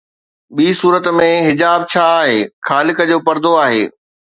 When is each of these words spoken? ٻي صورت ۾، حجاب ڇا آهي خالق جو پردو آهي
ٻي 0.55 0.67
صورت 0.79 1.05
۾، 1.19 1.29
حجاب 1.47 1.79
ڇا 1.91 2.05
آهي 2.21 2.39
خالق 2.67 2.97
جو 3.11 3.17
پردو 3.25 3.51
آهي 3.65 3.83